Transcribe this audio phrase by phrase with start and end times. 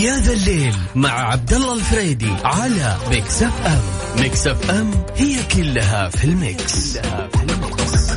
[0.00, 3.80] يا ذا الليل مع عبد الله الفريدي على Mix FM
[4.22, 8.10] Mix FM هي كلها في ال Mix, كلها في ال Mix.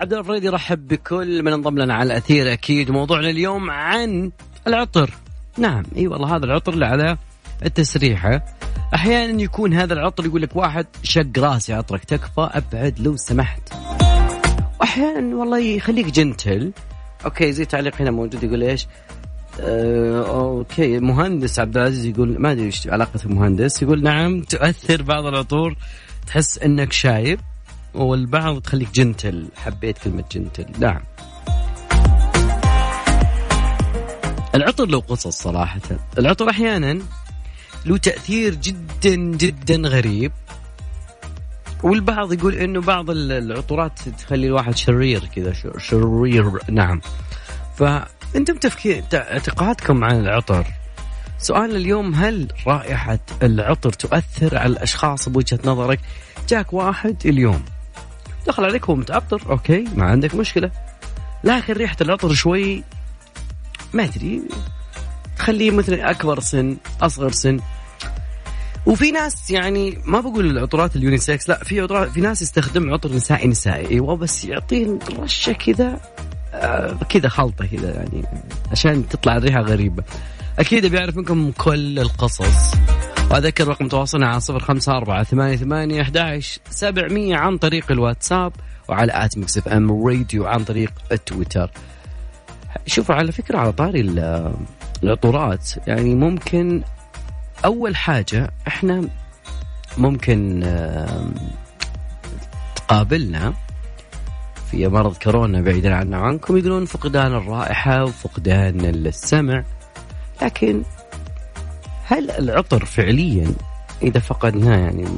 [0.00, 2.90] عبد الله الفريدي رحب بكل من انضم لنا على الأثير أكيد.
[2.90, 4.30] موضوعنا اليوم عن
[4.66, 5.10] العطر.
[5.58, 7.16] نعم إي والله هذا العطر اللي على
[7.64, 8.44] التسريحه
[8.94, 13.62] أحيانا يكون هذا العطر يقول لك واحد شق راسي عطرك تكفى أبعد لو سمحت.
[14.80, 16.72] وأحيانا والله يخليك gentle.
[17.24, 18.86] Okay زي تعليق هنا موجود يقول إيش؟
[19.60, 25.26] آه، okay مهندس عبد العزيز يقول ما أدري إيش علاقة المهندس يقول نعم تؤثر بعض
[25.26, 25.76] العطور
[26.26, 27.40] تحس إنك شايب
[27.94, 30.66] والبعض تخليك gentle حبيت كلمة gentle.
[30.78, 31.00] نعم.
[34.54, 35.80] العطر له قصص صراحة.
[36.18, 36.98] العطر أحيانا
[37.86, 40.32] له تأثير جدا جدا غريب.
[41.82, 47.00] والبعض يقول إنه بعض العطورات تخلي الواحد شرير كذا شرير نعم.
[47.76, 50.66] فأنتم تفكير اعتقادكم عن العطر.
[51.38, 56.00] سؤال اليوم هل رائحة العطر تؤثر على الأشخاص بوجهة نظرك؟
[56.48, 57.64] جاك واحد اليوم.
[58.46, 60.70] دخل عليك هو متعطر أوكي ما عندك مشكلة.
[61.44, 62.84] لكن ريحة العطر شوي
[63.92, 64.42] ما أدري
[65.38, 67.60] تخليه مثلا أكبر سن أصغر سن
[68.86, 73.12] وفي ناس يعني ما بقول العطورات ال unisex لا في عطورات في ناس يستخدم عطر
[73.12, 73.90] نسائي نسائي.
[73.90, 76.00] أيوه بس يعطيه رشة كذا
[76.54, 78.24] آه كذا خلطة كذا يعني
[78.70, 80.02] عشان تطلع الريحه غريبة.
[80.58, 82.74] أكيد بيعرف منكم كل القصص.
[83.30, 88.52] وأذكر رقم تواصلنا على صفر خمسة أربعة ثمانية ثمانية أحداش سبعمية عن طريق الواتساب
[88.88, 91.70] وعلى at Mix FM Radio عن طريق التويتر
[92.86, 94.00] شوفوا على فكرة على طاري
[95.02, 96.82] العطورات يعني ممكن
[97.64, 99.08] أول حاجة إحنا
[99.98, 100.60] ممكن
[102.76, 103.54] تقابلنا
[104.70, 109.64] في مرض كورونا بعيدا عنا عنكم يقولون فقدان الرائحة وفقدان السمع.
[110.42, 110.82] لكن
[112.04, 113.52] هل العطر فعليا
[114.02, 115.08] إذا فقدناه يعني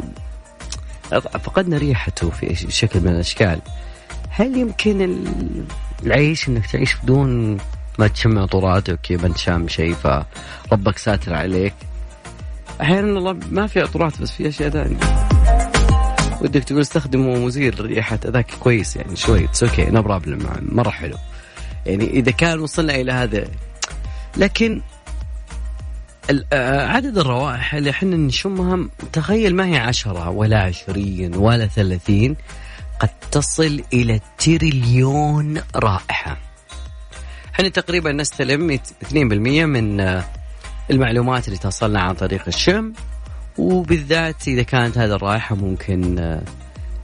[1.20, 3.60] فقدنا ريحته في شكل من الأشكال
[4.30, 5.24] هل يمكن
[6.02, 7.58] العيش إنك تعيش بدون
[7.98, 11.74] ما تشم عطورات okay ما تشم شيء فربك ساتر عليك؟
[12.80, 14.96] أحيانا والله ما في عطورات بس في أشياء ثانية
[16.42, 21.16] ودك تقول استخدموا مزيل ريحه ذاك كويس يعني شوي it's okay no problem مرة حلو.
[21.86, 23.48] يعني إذا كان وصلنا إلى هذا.
[24.36, 24.80] لكن
[26.52, 32.36] آه، عدد الروائح اللي إحنا نشمها تخيل ما هي عشرة ولا عشرين ولا ثلاثين
[33.00, 36.38] قد تصل إلى تريليون رائحة.
[37.54, 39.14] إحنا تقريبا نستلم 2%
[39.66, 40.24] من آه،
[40.90, 42.92] المعلومات اللي توصلنا عن طريق الشم
[43.58, 46.42] وبالذات إذا كانت هذه الرائحة ممكن آه،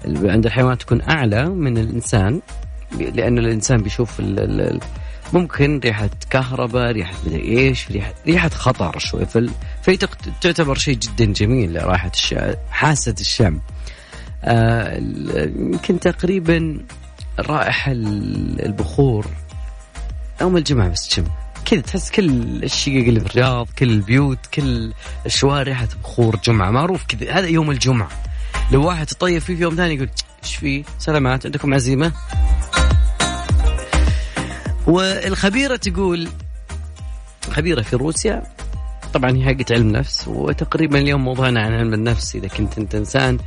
[0.05, 2.41] عند الحيوانات تكون أعلى من الإنسان
[2.93, 4.21] لأن الإنسان بيشوف
[5.33, 9.27] ممكن ريحة كهرباء ريحة مدري إيش ريحة, ريحة خطر شوي
[9.83, 9.97] فهي
[10.41, 13.59] تعتبر شيء جدا جميل رائحة الشم حاسة الشم.
[14.45, 14.97] آه،
[15.57, 16.81] يمكن آه تقريبا
[17.39, 19.27] رائحة البخور
[20.41, 21.25] يوم الجمعة بس تشم
[21.71, 22.31] كذا تحس كل
[22.65, 24.93] الشقق اللي في الرياض كل البيوت كل
[25.27, 26.71] الشوارع ريحه بخور جمعة.
[26.71, 28.09] معروف كذا هذا يوم الجمعة.
[28.73, 30.09] لو واحد تطيب فيه في يوم ثاني يقول
[30.45, 32.13] إيش في؟ سلامات عندكم عزيمة؟
[34.87, 36.29] والخبيرة تقول
[37.51, 38.43] خبيره في روسيا
[39.15, 42.37] طبعا هي حقت علم نفس وتقريبا اليوم موضوعنا عن علم النفس.
[42.37, 43.39] إذا كنت أنت إنسان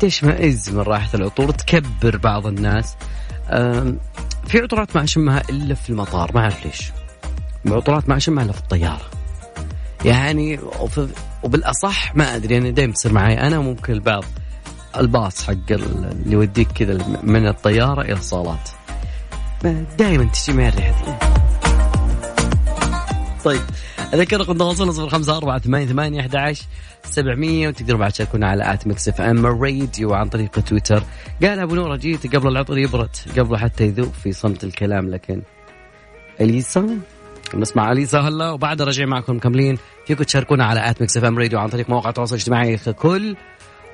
[0.00, 2.96] تشمئز من رائحه العطور تكبر بعض الناس.
[4.46, 6.92] في عطورات ما أشمها إلا في المطار ما أعرف ليش.
[7.64, 9.10] معطرات اشمها الا في الطيارة.
[10.04, 10.58] يعني
[11.42, 14.24] وبالأصح ما أدري أنا دائما تصير معي أنا وممكن البعض
[14.96, 18.68] الباص حق اللي يوديك كذا من الطيارة إلى الصالات.
[19.98, 21.18] دائما تجي معي الريحه
[23.44, 23.60] طيب
[24.14, 26.64] اذكر رقم تواصلنا صفر خمسة أربعة ثمانية ثمانية أحد عشر
[27.04, 31.02] سبعمية وتقدروا بعد تشاركونا على at Mix FM Radio عن طريق تويتر.
[31.42, 35.42] قال أبو نورة جيت قبل العطر يبرد قبل حتى يذوب في صمت الكلام لكن
[36.40, 36.98] أليسا؟
[37.54, 41.68] نسمع اليسا هلا وبعدها راجع معكم مكملين فيكم تشاركونا على at Mix FM Radio عن
[41.68, 43.36] طريق مواقع التواصل الاجتماعي ككل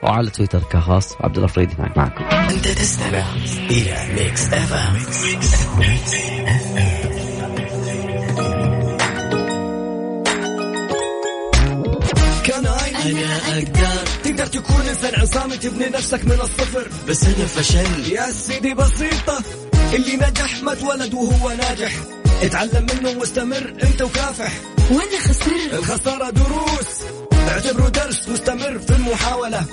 [0.03, 2.25] وعلى تويتر كخاص عبد الله فريدي معك معكم.
[2.25, 3.25] أنت تستمع
[3.71, 4.97] إلى Mix FM.
[12.45, 14.07] كان أنا أقدر.
[14.25, 16.89] تقدر تكون إنسان عصامي تبني نفسك من الصفر.
[17.09, 18.13] بس أنا فشل.
[18.13, 19.39] يا سيدي بسيطة
[19.95, 21.93] اللي نجح ما اتولد وهو ناجح.
[22.43, 24.53] اتعلم منه واستمر انت وكافح.
[24.91, 25.73] وأنا خسرت.
[25.73, 26.93] الخسارة دروس.
[27.49, 29.65] اعتبره درس واستمر في المحاولة.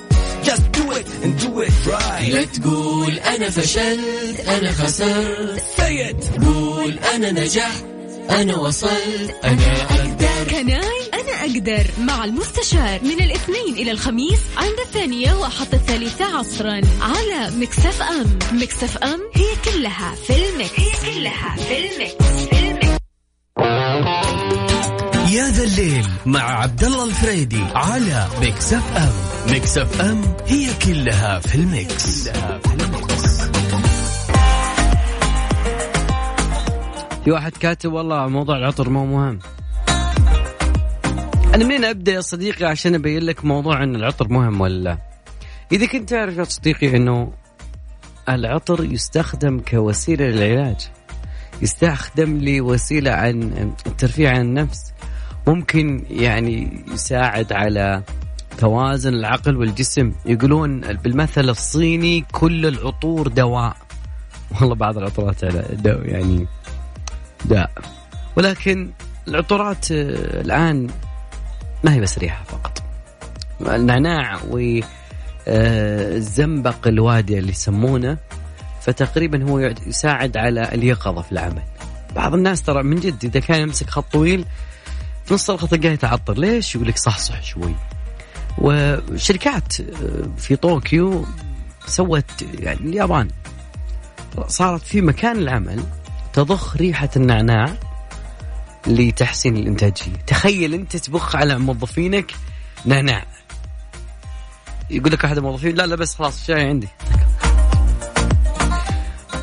[0.43, 2.29] Just do it and do it right.
[2.33, 5.63] لا تقول أنا فشلت أنا خسرت.
[5.77, 6.45] Say it.
[6.45, 7.83] قول أنا نجحت
[8.29, 9.35] أنا وصلت.
[9.43, 10.51] أنا أقدر.
[10.51, 17.51] كناي؟ أنا أقدر مع المستشار من الاثنين إلى الخميس عند الثانية وحتى الثالثة عصرا على
[17.59, 18.39] Mix FM.
[18.51, 23.03] Mix FM هي كلها في ال Mix هي كلها في ال Mix, في ال Mix.
[25.33, 29.11] يا ذا الليل مع عبد الله الفريدي على Mix FM.
[29.51, 33.43] Mix FM هي كلها في ال Mix, كلها في ال Mix.
[37.23, 39.39] في واحد كاتب والله موضوع العطر مو مهم.
[41.53, 44.97] أنا منين أبدأ يا صديقي عشان أبين لك موضوع إن العطر مهم ولا لا؟
[45.71, 47.33] إذا كنت تعرف يا صديقي إنه
[48.29, 50.89] العطر يستخدم كوسيلة للعلاج.
[51.61, 53.43] يستخدم لوسيلة عن
[53.87, 54.93] الترفيه عن النفس.
[55.47, 58.03] ممكن يعني يساعد على
[58.57, 60.13] توازن العقل والجسم.
[60.25, 63.77] يقولون بالمثل الصيني كل العطور دواء.
[64.61, 65.43] والله بعض العطورات
[65.85, 66.47] يعني
[67.45, 67.71] داء.
[68.35, 68.91] ولكن
[69.27, 70.89] العطورات الآن
[71.83, 72.83] ما هي بس ريحة فقط.
[73.61, 74.39] النعناع
[75.47, 78.17] والزنبق آه، الوادي اللي يسمونه
[78.81, 81.63] فتقريبا هو يساعد على اليقظة في العمل.
[82.15, 84.45] بعض الناس ترى من جد إذا كان يمسك خط طويل
[85.25, 86.37] في نص الخط يتعطر.
[86.37, 87.75] ليش؟ يقول لك صحصح شوي.
[88.57, 89.85] وشركات آه،
[90.37, 91.25] في طوكيو
[91.87, 93.27] سوت يعني اليابان.
[94.47, 95.83] صارت في مكان العمل
[96.33, 97.73] تضخ ريحة النعناع
[98.87, 102.33] لتحسين الإنتاجية تخيل أنت تبخ على موظفينك.
[102.85, 103.25] نعناع
[104.89, 106.87] يقول لك أحد الموظفين لا لا بس خلاص الشاي عندي.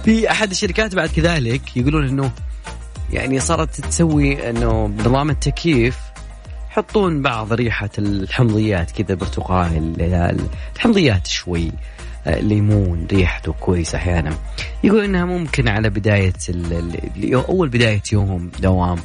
[0.04, 2.30] في أحد الشركات بعد كذلك يقولون أنه
[3.12, 5.98] يعني صارت تسوي أنه بنظام التكييف
[6.70, 10.38] يحطون بعض ريحة الحمضيات كذا برتقال
[10.76, 11.72] الحمضيات شوي
[12.26, 14.38] ليمون ريحته كويس أحيانا.
[14.84, 16.32] يقول إنها ممكن على بداية
[17.34, 18.98] أول بداية يوم دوام.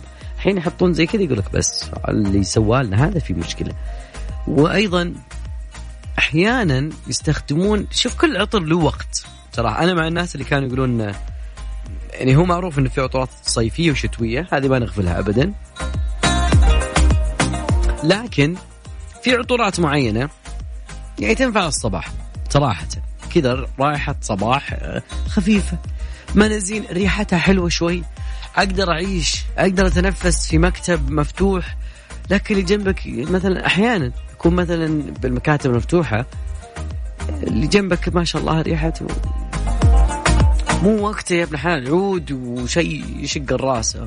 [0.45, 3.73] حين يحطون زي كذا يقول لك بس اللي سوى لنا هذا في مشكلة.
[4.47, 5.13] وأيضا
[6.19, 9.69] أحيانا يستخدمون شوف كل عطر له وقت ترى.
[9.69, 11.13] أنا مع الناس اللي كانوا يقولون
[12.13, 15.53] يعني هو معروف إنه في عطورات صيفية وشتوية هذه ما نغفلها ابدا.
[18.03, 18.55] لكن
[19.23, 20.29] في عطورات معينة
[21.19, 22.11] يعني تنفع الصباح
[22.49, 22.87] صراحة.
[23.35, 25.77] كذا رائحة صباح آه، خفيفة
[26.35, 28.03] منازين ريحتها حلوة شوي.
[28.57, 31.77] أقدر أعيش أقدر أتنفس في مكتب مفتوح
[32.29, 36.25] لكن اللي جنبك مثلا أحيانا يكون مثلا بالمكاتب المفتوحة
[37.43, 39.07] اللي جنبك ما شاء الله ريحته
[40.83, 43.97] مو وقته يا ابن حلال عود وشيء يشق الراس.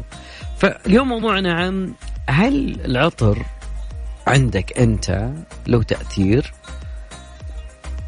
[0.58, 1.92] فاليوم موضوعنا عن
[2.28, 3.44] هل العطر
[4.26, 5.30] عندك أنت
[5.66, 6.52] له تأثير؟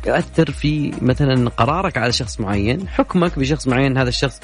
[0.06, 4.40] يؤثر في مثلا قرارك على شخص معين حكمك بشخص معين هذا الشخص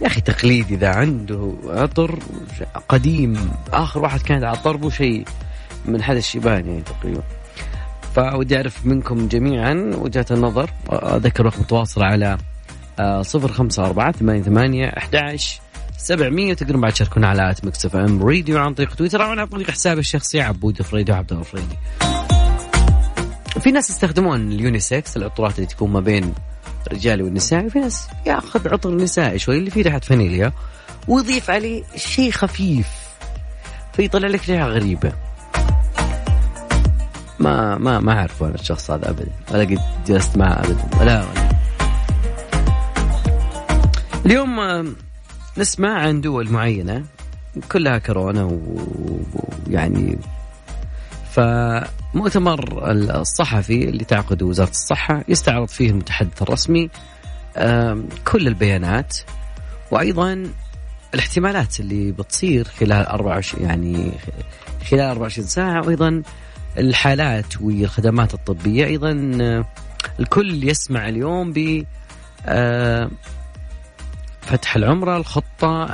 [0.00, 2.18] يا أخي تقليد إذا عنده عطر
[2.88, 5.24] قديم آخر واحد كان على طربه شيء
[5.84, 7.22] من هذا الشيبان يعني تقريبا.
[8.14, 10.70] فودي أعرف منكم جميعا وجهات النظر.
[10.92, 12.38] أذكر رقم التواصل على
[13.00, 15.38] آه، صفر خمسة أربعة ثمانية ثمانية أحد
[16.02, 19.70] سبعمية تقدرون بعد تشاركونا على at Mix FM Radio عن طريق تويتر أو عن طريق
[19.70, 21.76] حسابي الشخصي عبود فريدي وعبد الله فريدي
[23.60, 26.34] في ناس يستخدمون ال unisex العطورات اللي تكون ما بين
[26.86, 30.52] الرجالي والنسائي وفي ناس ياخذ عطر نسائي شوي اللي فيه ريحة فانيليا
[31.08, 32.88] ويضيف عليه شيء خفيف
[33.92, 35.12] فيطلع لك ريحة غريبة.
[37.38, 41.48] ما ما ما أعرف أنا الشخص هذا ابدا ولا قد جلست معه ابدا ولا ولا
[44.26, 44.56] اليوم
[45.58, 47.04] نسمع عن دول معينة
[47.72, 48.58] كلها كورونا
[49.66, 50.18] ويعني
[52.12, 56.90] فمؤتمر الصحفي اللي تعقده وزارة الصحة يستعرض فيه المتحدث الرسمي
[58.24, 59.16] كل البيانات
[59.90, 60.46] وأيضا
[61.14, 64.12] الاحتمالات اللي بتصير خلال 24 يعني
[64.90, 66.22] خلال 24 ساعة وأيضا
[66.78, 68.86] الحالات والخدمات الطبية.
[68.86, 69.10] أيضا
[70.20, 71.84] الكل يسمع اليوم ب
[74.40, 75.86] فتح العمرة الخطة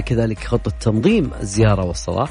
[0.00, 2.28] كذلك خطة تنظيم الزيارة والصلاة.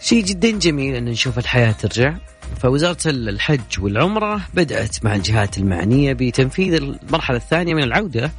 [0.00, 2.14] شيء جدا جميل إن نشوف الحياة ترجع.
[2.60, 8.30] فوزارة الحج والعمرة بدأت مع الجهات المعنية بتنفيذ المرحلة الثانية من العودة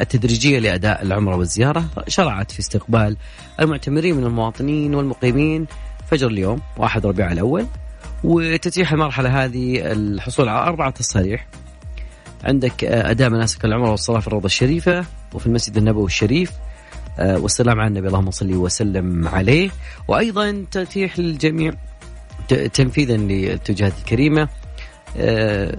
[0.00, 1.84] التدريجية لأداء العمرة والزيارة.
[2.08, 3.16] شرعت في استقبال
[3.60, 5.66] المعتمرين من المواطنين والمقيمين.
[6.10, 7.66] فجر اليوم 1 ربيع الأول.
[8.24, 11.46] وتتيح المرحلة هذه الحصول على أربعة تصاريح
[12.44, 16.50] عندك أداء مناسك العمرة والصلاة في الروضة الشريفة وفي المسجد النبوي الشريف.
[16.50, 16.69] آه،
[17.18, 18.08] والسلام على النبي.
[18.08, 19.70] اللهم صل وسلم عليه.
[20.08, 21.72] وأيضا تتيح للجميع
[22.48, 24.48] تنفيذا للاتجاهات الكريمة
[25.16, 25.78] آه،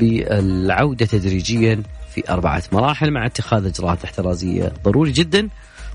[0.00, 1.82] بالعودة تدريجيا
[2.14, 5.48] في أربعة مراحل مع اتخاذ إجراءات احترازية ضروري جدا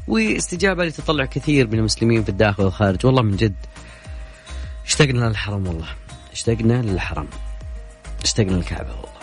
[0.07, 3.05] واستجابة لتطلع كثير من المسلمين في الداخل والخارج.
[3.05, 3.55] والله من جد
[4.85, 5.87] اشتقنا للحرم والله
[6.33, 7.27] اشتقنا للحرم
[8.23, 9.16] اشتقنا للكعبة والله.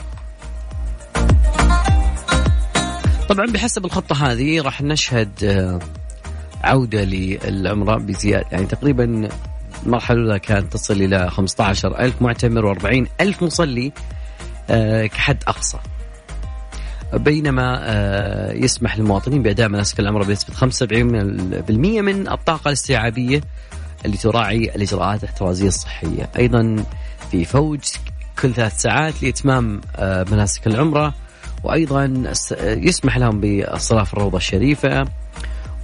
[3.29, 5.79] طبعا بحسب الخطة هذه راح نشهد آه،
[6.65, 8.47] عودة للعمرة بزيادة.
[8.53, 9.29] يعني تقريبا
[9.87, 13.93] المرحلة الأولى كانت تصل إلى 15 ألف معتمر و40 ألف مصلي
[14.71, 15.79] آه، كحد أقصى.
[17.15, 23.41] بينما آه، يسمح للمواطنين بأداء مناسك العمرة بنسبة 75% من الطاقة الاستيعابية
[24.05, 26.31] اللي تراعي الإجراءات الاحترازية الصحية.
[26.37, 26.85] أيضا
[27.31, 27.81] في فوج
[28.43, 31.15] كل ثلاث ساعات لإتمام مناسك العمرة
[31.65, 35.07] وأيضا يسمح لهم بالصلاة في الروضة الشريفة.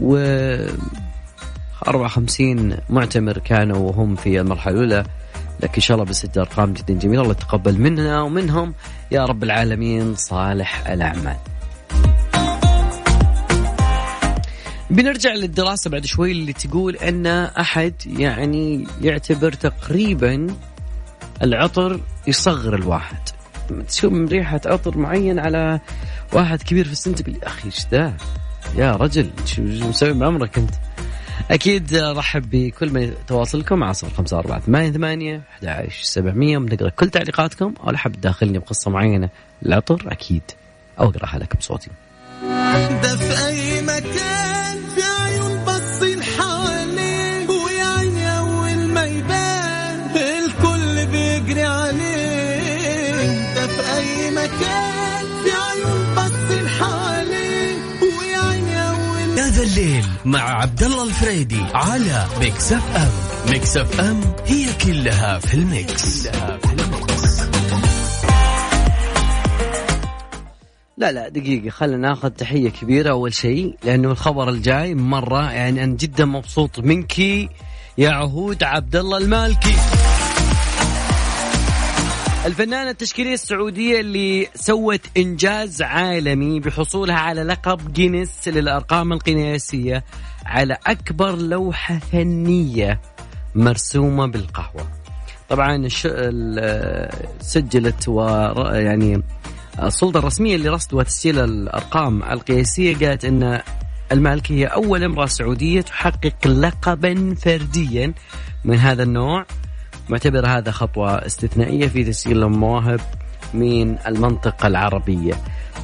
[0.00, 0.16] و
[1.88, 5.04] 54 معتمر كانوا وهم في المرحلة الأولى.
[5.60, 7.22] لكن إن شاء الله بست أرقام جدا جميلة.
[7.22, 8.74] الله يتقبل منا ومنهم.
[9.10, 11.36] يا رب العالمين صالح الأعمال.
[14.90, 20.46] بنرجع للدراسة بعد شوي اللي تقول أن أحد يعني يعتبر تقريبا
[21.42, 23.16] العطر يصغر الواحد.
[23.88, 25.80] تشم ريحة عطر معين على
[26.32, 28.14] واحد كبير في السن تقول أخي إيش ذا؟
[28.76, 30.70] يا رجل شو مسوي بعمرك أنت؟
[31.50, 37.10] أكيد رحب بكل من تواصلكم على صفر خمسة أربعة ثمانية ثمانية أحد سبعمية بنقرأ كل
[37.10, 37.74] تعليقاتكم.
[37.84, 39.28] أو لحب تداخلني بقصة معينة
[39.66, 40.42] العطر أكيد
[41.00, 41.90] أو أقرأها لك بصوتي.
[43.02, 44.39] ده في أي مكان.
[60.24, 63.10] مع عبد الله الفريدي على Mix FM
[63.52, 67.40] Mix FM هي كلها في ال Mix, كلها في ال Mix.
[70.96, 75.96] لا لا دقيقة خلينا ناخذ تحية كبيرة أول شيء لأنه الخبر الجاي مرة يعني أنا
[75.96, 77.18] جدا مبسوط منك
[77.98, 79.74] يا عهود عبد الله المالكي
[82.46, 90.04] الفنانة التشكيلية السعودية اللي سوت إنجاز عالمي بحصولها على لقب جينيس للأرقام القياسية
[90.46, 93.00] على أكبر لوحة فنية
[93.54, 94.88] مرسومة بالقهوة.
[95.48, 95.88] طبعا
[97.40, 98.20] سجلت و
[98.72, 99.22] يعني
[99.82, 103.60] السلطة الرسمية لرصد وتسجيل الأرقام القياسية قالت أن
[104.12, 108.14] المالكي هي أول امرأة سعودية تحقق لقبا فرديا
[108.64, 109.46] من هذا النوع.
[110.10, 113.00] معتبر هذا خطوة استثنائية في تسجيل المواهب
[113.54, 115.34] من المنطقة العربية.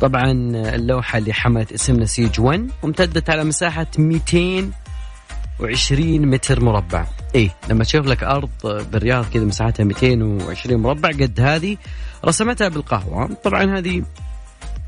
[0.01, 0.31] طبعا
[0.75, 7.07] اللوحة اللي حملت اسم نسيج 1 وامتدت على مساحة 220 متر مربع.
[7.35, 11.77] إيه لما تشوف لك أرض بالرياض كذا مساحتها 220 مربع قد هذه
[12.25, 13.29] رسمتها بالقهوة.
[13.45, 14.03] طبعا هذه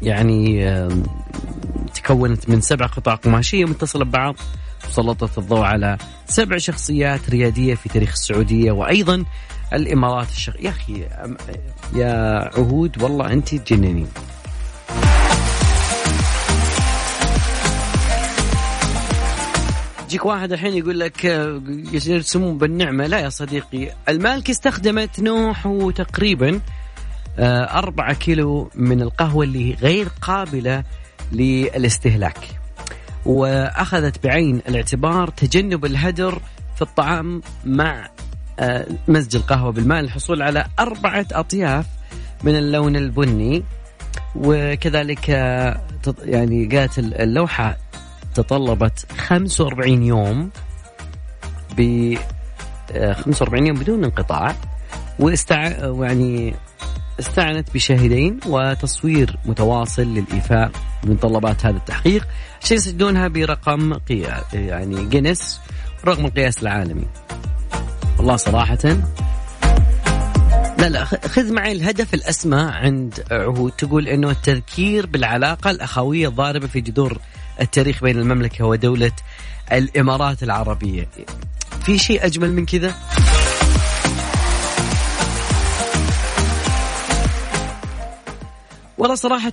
[0.03, 0.71] يعني
[1.95, 4.37] تكونت من سبع قطع قماشية متصلة ببعض
[4.89, 9.25] وسلطت الضوء على سبع شخصيات ريادية في تاريخ السعودية وأيضا
[9.73, 10.53] الإمارات الشغ...
[10.61, 11.07] يا أخي
[11.95, 14.09] يا عهود والله أنت تجننين
[20.09, 21.25] يجيك واحد الحين يقول لك
[22.07, 23.07] يرسمون بالنعمة.
[23.07, 26.61] لا يا صديقي المالكي استخدمت نوح تقريبا
[27.39, 30.85] آه، أربعة كيلو من القهوة اللي غير قابلة
[31.33, 32.39] للاستهلاك.
[33.29, 36.43] وأخذت بعين الاعتبار تجنب الهدر
[36.77, 38.09] في الطعام مع
[38.59, 41.87] آه، مزج القهوة بالماء للحصول على أربعة أطياف
[42.45, 43.65] من اللون البني.
[44.35, 45.81] وكذلك آه،
[46.25, 47.77] يعني قالت اللوحة
[48.35, 50.51] تطلبت 45 يوم
[51.77, 52.15] ب
[53.13, 54.55] 45 يوم بدون انقطاع.
[55.19, 55.63] واستع
[56.03, 56.55] يعني
[57.21, 60.71] استعنت بشاهدين وتصوير متواصل للإيفاء
[61.05, 62.29] بمتطلبات هذا التحقيق.
[62.63, 65.61] عشان يسجلونها برقم قياس يعني جينيس
[66.05, 67.07] رقم القياس العالمي.
[68.19, 68.79] والله صراحة
[70.79, 73.73] لا لا خذ معي الهدف الأسمى عند عهود.
[73.73, 77.19] تقول أنه التذكير بالعلاقة الأخوية الضاربة في جذور
[77.61, 79.13] التاريخ بين المملكة ودولة
[79.73, 81.09] الإمارات العربية.
[81.85, 82.95] في شيء أجمل من كذا؟
[88.99, 89.53] والله صراحة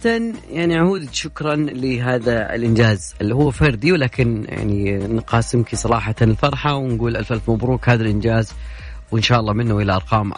[0.52, 7.32] يعني عهود شكرا لهذا الإنجاز اللي هو فردي ولكن يعني نقاسمك صراحة الفرحة ونقول ألف
[7.32, 8.54] ألف مبروك هذا الإنجاز
[9.12, 10.32] وإن شاء الله منه إلى أرقام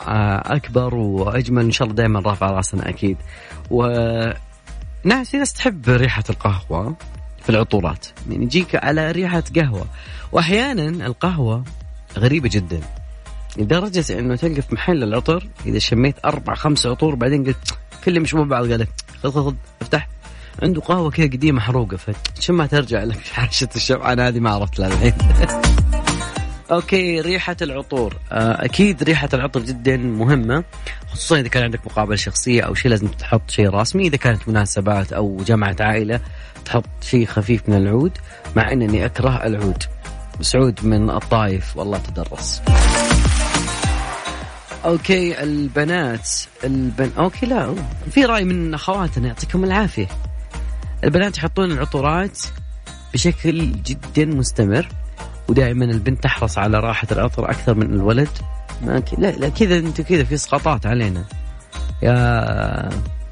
[0.56, 3.18] أكبر وأجمل إن شاء الله دائما رافع رأسنا أكيد.
[3.72, 3.86] و
[5.04, 6.96] ناس ناس تحب ريحة القهوة
[7.44, 9.86] في العطورات يعني يجيك على ريحة قهوة.
[10.32, 11.64] وأحيانا القهوة
[12.18, 12.82] غريبة جدا
[13.58, 18.46] لدرجة إنه تلقى في محل العطر إذا شميت أربع خمس عطور بعدين قلت كلهم يشبهوا
[18.46, 18.88] بعض قال
[19.24, 20.08] خذ خذ خذ افتح.
[20.64, 24.88] عنده قهوة كذا قديمة محروقه فشو ما ترجع لك حاشة الشمعان هذه ما عرفت لها
[24.88, 25.14] الحين.
[26.72, 28.14] أوكي ريحة العطور.
[28.32, 30.64] آه، أكيد ريحة العطر جدا مهمة
[31.12, 35.14] خصوصا إذا كان عندك مقابلة شخصية أو شيء لازم تحط شيء رسمي إذا كانت مناسبات
[35.14, 36.20] أو جمعة عائلة
[36.66, 38.18] تحط شيء خفيف من العود
[38.56, 39.84] مع إنني أكره العود.
[40.42, 42.62] سعود من الطايف والله تدرس.
[44.88, 46.30] okay البنات
[46.64, 47.76] البن okay لا
[48.12, 50.08] في رأي من أخواتنا يعطيكم العافية.
[51.04, 52.40] البنات يحطون العطورات
[53.14, 54.88] بشكل جدا مستمر
[55.48, 58.30] ودائما البنت تحرص على راحة العطر أكثر من الولد.
[58.82, 59.04] ما.
[59.18, 61.26] لا لا كذا انت كذا في اسقاطات علينا.
[62.02, 62.90] يا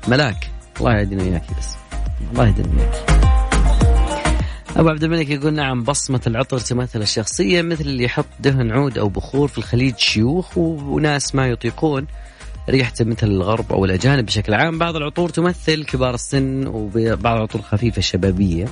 [0.07, 1.75] ملاك الله يهدينا وياك بس.
[2.31, 3.24] الله يهدينا وياك.
[4.75, 9.09] أبو عبد الملك يقول نعم بصمة العطر تمثل الشخصية مثل اللي يحط دهن عود أو
[9.09, 12.07] بخور في الخليج شيوخ وناس ما يطيقون
[12.69, 14.77] ريحته مثل الغرب أو الأجانب بشكل عام.
[14.77, 18.67] بعض العطور تمثل كبار السن وبعض العطور خفيفة الشبابيه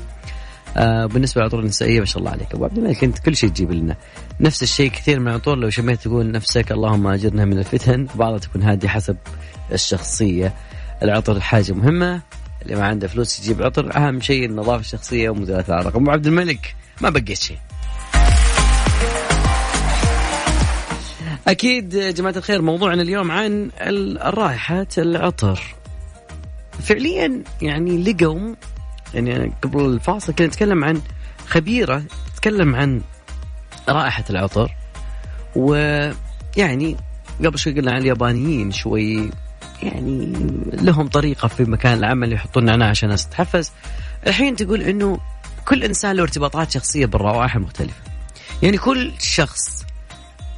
[0.77, 2.53] آه بالنسبة للعطور النسائية ما شاء الله عليك.
[2.53, 3.95] أبو عبد الملك أنت كل شيء تجيب لنا.
[4.39, 8.63] نفس الشيء كثير من العطور لو شميت تقول نفسك اللهم أجرنا من الفتن بعضها تكون
[8.63, 9.17] هادية حسب
[9.72, 10.53] الشخصية.
[11.03, 12.22] العطر حاجة مهمة.
[12.62, 17.10] اللي ما عنده فلوس يجيب عطر أهم شيء النظافة الشخصية العرق أبو عبد الملك ما
[17.10, 17.57] بقيت شيء.
[21.48, 25.62] أكيد يا جماعة الخير موضوعنا اليوم عن الرائحه العطر.
[26.81, 28.55] فعليا يعني لقوا
[29.13, 31.01] يعني قبل الفاصل كنا نتكلم عن
[31.48, 33.01] خبيرة تتكلم عن
[33.89, 34.75] رائحة العطر
[35.55, 36.98] ويعني
[37.45, 39.29] قبل شوي قلنا عن اليابانيين شوي.
[39.82, 40.34] يعني
[40.74, 43.72] لهم طريقة في مكان العمل يحطون نعناع عشان الناس تتحفز
[44.27, 45.20] الحين تقول إنه
[45.65, 48.01] كل إنسان له ارتباطات شخصية بالروائح المختلفة.
[48.63, 49.86] يعني كل شخص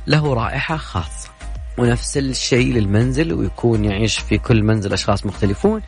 [0.08, 1.30] له رائحة خاصة
[1.78, 5.82] ونفس الشيء للمنزل ويكون يعيش في كل منزل أشخاص مختلفون.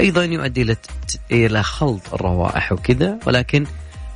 [0.00, 0.76] أيضا يؤدي
[1.30, 3.66] إلى خلط الروائح وكذا ولكن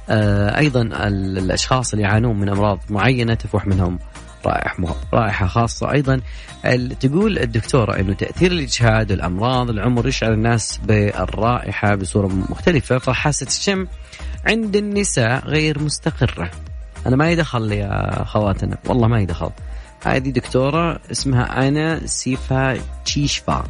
[0.09, 3.99] آه، أيضا الأشخاص اللي يعانون من أمراض معينة تفوح منهم.
[4.47, 5.93] رائحة رائحة خاصة.
[5.93, 6.21] أيضا
[7.01, 13.87] تقول الدكتورة أنه تأثير الإجهاد والأمراض العمر يشعر الناس بالرائحة بصورة مختلفة فحاسة الشم
[14.47, 16.51] عند النساء غير مستقرة.
[17.07, 18.79] أنا ما يدخل يا خواتنا.
[18.87, 19.51] والله ما يدخل.
[20.05, 23.65] هذه دكتورة اسمها أنا سيفا تشيشفا.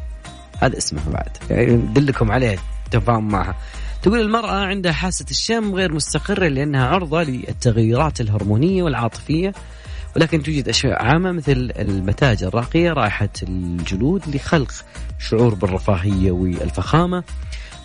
[0.58, 1.30] هذا اسمها بعد.
[1.50, 2.58] يعني ندلكم عليه
[2.90, 3.54] تفاهم معها.
[4.02, 9.52] تقول المرأة عندها حاسة الشم غير مستقرة لأنها عرضة للتغيرات الهرمونية والعاطفية
[10.16, 14.72] ولكن توجد أشياء عامة مثل المتاج الراقية رائحة الجلود لخلق
[15.18, 17.24] شعور بالرفاهية والفخامة.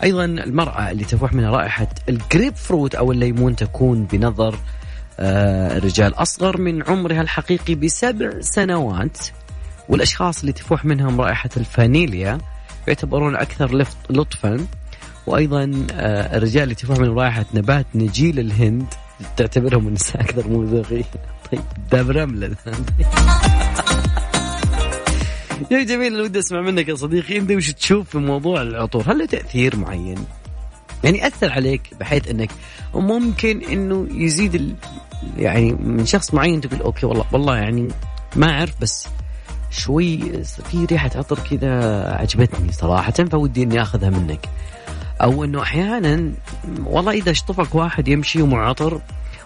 [0.04, 4.60] أيضا المرأة اللي تفوح منها رائحة الجريب فروت أو الليمون تكون بنظر
[5.20, 9.18] آه، الرجال أصغر من عمرها الحقيقي بسبع سنوات.
[9.90, 12.38] والأشخاص اللي تفوح منهم رائحة الفانيليا
[12.88, 14.68] يعتبرون أكثر لطفا.
[15.28, 18.86] وأيضا آه، الرجال اللي تفوح من رائحة نبات نجيل الهند
[19.38, 21.04] تعتبرهم النساء أكثر موثوقين
[21.52, 22.56] طيب داب رملة
[25.72, 29.18] يا جميل أنا ودي أسمع منك يا صديقي أنت وش تشوف في موضوع العطور؟ هل
[29.18, 30.18] له تأثير معين؟
[31.04, 32.50] يعني أثر عليك بحيث أنك
[32.94, 34.76] ممكن إنه يزيد ال...
[35.38, 37.88] يعني من شخص معين تقول okay والله والله يعني
[38.36, 39.08] ما أعرف بس
[39.72, 44.50] شوي في ريحة عطر كذا عجبتني صراحة فودي إني آخذها منك.
[45.22, 46.32] أو إنه أحيانا
[46.86, 49.02] والله إذا اشطفك واحد يمشي ومع عطر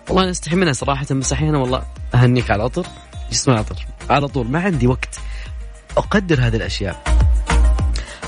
[0.08, 1.84] والله أنا أستحي منها صراحة بس أحيانا والله
[2.16, 2.86] أهنيك على العطر
[3.32, 5.20] جسم العطر على طول؟ ما عندي وقت.
[5.98, 7.04] أقدر هذه الأشياء.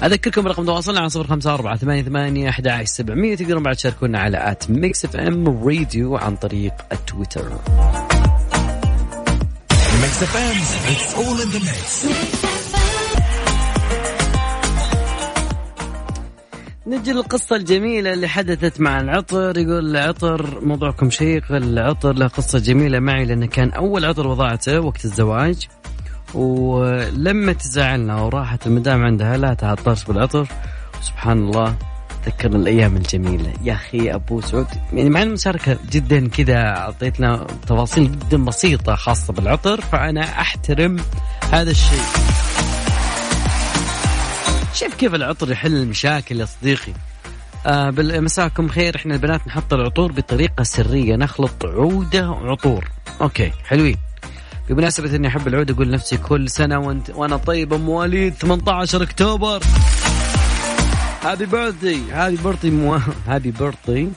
[0.04, 3.36] أذكركم رقم تواصلنا على صفر خمسة أربعة ثمانية ثمانية أحد سبعمية.
[3.36, 7.50] تقدرون بعد تشاركونا على at Mix FM Radio عن طريق التويتر
[10.02, 10.62] Mix FM
[10.94, 12.55] it's all in the mix.
[16.88, 19.58] نجي للقصة الجميلة اللي حدثت مع العطر.
[19.58, 21.52] يقول العطر موضوعكم شيق.
[21.52, 25.68] العطر له قصة جميلة معي لأنه كان أول عطر وضعته وقت الزواج.
[26.34, 30.48] ولما تزعلنا وراحت المدام عندها لا تعطرت بالعطر.
[31.02, 31.76] سبحان الله
[32.26, 33.54] ذكرنا الأيام الجميلة.
[33.64, 39.82] يا أخي أبو سعود يعني مع المشاركة جدا كذا أعطيتنا تفاصيل جدا بسيطة خاصة بالعطر
[39.82, 40.98] فأنا أحترم
[41.52, 42.45] هذا الشيء.
[44.76, 46.94] شوف كيف العطر يحل المشاكل يا صديقي.
[47.66, 48.96] آه مساكم خير.
[48.96, 52.90] إحنا البنات نحط العطور بطريقة سرية نخلط عودة وعطور.
[53.22, 53.98] okay حلوين.
[54.70, 59.64] بمناسبة إني أحب العود أقول نفسي كل سنة وانت وأنا طيب مواليد 18 أكتوبر.
[61.24, 63.00] happy birthday happy birthday.
[63.28, 64.10] happy birthday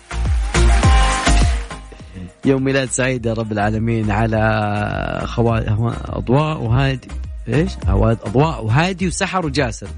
[2.45, 5.59] يوم ميلاد سعيد يا رب العالمين على خوا...
[6.19, 7.09] أضواء وهادي.
[7.49, 9.89] إيش؟ أضواء وهادي وسحر وجاسر.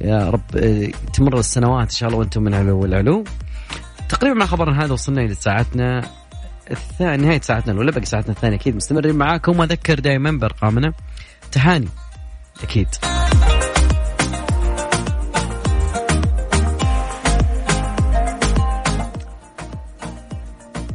[0.00, 3.24] يا رب آه، تمر السنوات إن شاء الله وأنتم من علو والعلو.
[4.08, 6.10] تقريبا مع خبرنا هذا وصلنا إلى ساعتنا
[6.70, 9.60] الثانية نهاية ساعتنا الأولى باقي ساعتنا الثانية أكيد مستمرين معاكم.
[9.60, 10.92] وأذكر دائما بأرقامنا.
[11.52, 11.88] تهاني
[12.62, 12.88] أكيد.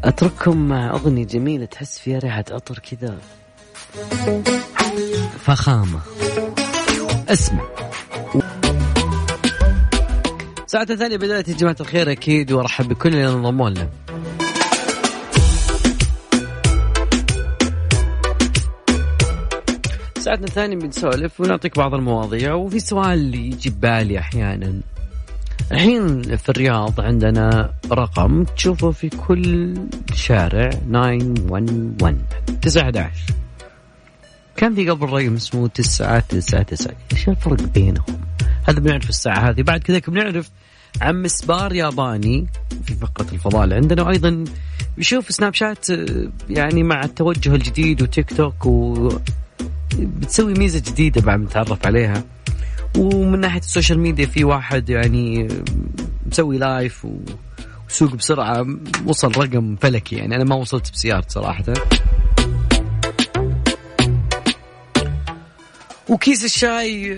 [0.04, 3.18] أترككم مع أغنية جميلة تحس فيها ريحة عطر كذا.
[5.40, 6.00] فخامة.
[7.30, 7.64] اسمع.
[10.72, 13.90] ساعة الثانية بدأت يا جماعة الخير أكيد وأرحب بكل اللي انضموا لنا.
[20.20, 24.82] ساعتنا الثانية بنسولف ونعطيك بعض المواضيع وفي سؤال يجي ببالي أحيانا.
[25.72, 29.74] الحين في الرياض عندنا رقم تشوفه في كل
[30.14, 32.16] شارع 911
[32.62, 33.12] 911
[34.56, 38.31] كان في قبل رقم اسمه 999 إيش الفرق بينهم؟
[38.64, 39.62] هذا بنعرف الساعة هذه.
[39.62, 40.50] بعد كذا بنعرف
[41.02, 42.48] عن مسبار ياباني
[42.86, 43.64] في فقرة الفضاء.
[43.64, 44.44] اللي عندنا وأيضا
[44.98, 45.88] بيشوف سناب شات
[46.50, 49.10] يعني مع التوجه الجديد وتيك توك و
[50.00, 52.24] بتسوي ميزة جديدة بعد نتعرف عليها.
[52.98, 55.48] ومن ناحية ال social media في واحد يعني
[56.26, 57.08] مسوي live
[57.90, 58.68] وسوق بسرعة
[59.06, 60.16] وصل رقم فلكي.
[60.16, 61.64] يعني أنا ما وصلت بسيارتي صراحة.
[66.10, 67.18] وكيس الشاي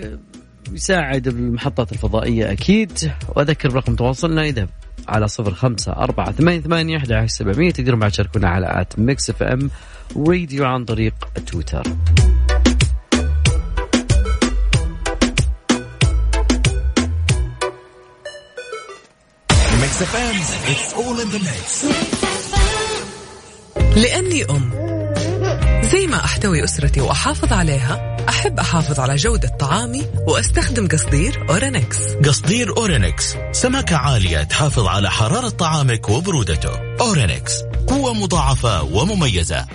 [0.72, 3.12] يساعد بالمحطات الفضائية أكيد.
[3.28, 4.68] وأذكر برقم تواصلنا إذا
[5.08, 9.70] على صفر خمسة أربعة ثمانية ثمانية أحد سبعمية تقدرون بعد تشاركونا على at Mix FM
[10.16, 11.14] Radio عن طريق
[11.46, 11.82] تويتر.
[23.96, 24.70] لأني أم
[25.82, 32.12] زي ما أحتوي أسرتي وأحافظ عليها أحب أحافظ على جودة طعامي وأستخدم قصدير أورينكس.
[32.14, 36.96] قصدير أورينكس سمكة عالية تحافظ على حرارة طعامك وبرودته.
[37.00, 39.66] أورينكس قوة مضاعفة ومميزة.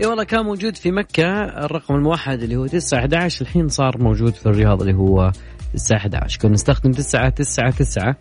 [0.00, 4.46] إي والله كان موجود في مكة الرقم الموحد اللي هو 911 الحين صار موجود في
[4.46, 5.32] الرياض اللي هو
[5.74, 8.14] 911 كنا نستخدم 999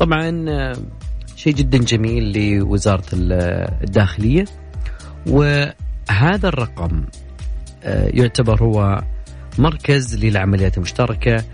[0.00, 0.76] طبعا آه،
[1.36, 4.44] شيء جدا جميل لوزارة الداخلية.
[5.26, 7.04] وهذا الرقم
[7.84, 9.02] آه، يعتبر هو
[9.58, 11.44] مركز للعمليات المشتركة.